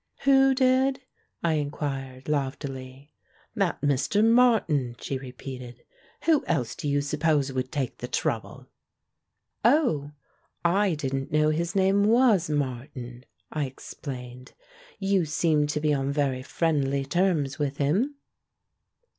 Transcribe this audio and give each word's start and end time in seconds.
''Who 0.23 0.55
did?" 0.55 1.03
I 1.43 1.53
inquired 1.53 2.27
loftily. 2.27 3.13
"That 3.55 3.81
Mr. 3.81 4.25
Martin," 4.27 4.95
she 4.99 5.19
repeated. 5.19 5.83
"Who 6.23 6.43
else 6.47 6.73
do 6.73 6.87
you 6.89 7.01
suppose 7.01 7.53
would 7.53 7.71
take 7.71 7.99
the 7.99 8.07
trouble?" 8.07 8.65
"Oh! 9.63 10.09
I 10.65 10.95
didn't 10.95 11.31
know 11.31 11.51
his 11.51 11.75
name 11.75 12.03
was 12.03 12.49
'Martin,'" 12.49 13.25
I 13.51 13.65
explained. 13.65 14.53
"You 14.97 15.23
seem 15.25 15.67
to 15.67 15.79
be 15.79 15.93
on 15.93 16.11
very 16.11 16.41
friendly 16.41 17.05
terms 17.05 17.59
with 17.59 17.77
him." 17.77 18.15